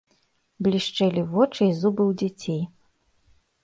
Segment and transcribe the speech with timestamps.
[0.67, 2.61] Блішчэлі вочы і зубы ў дзяцей.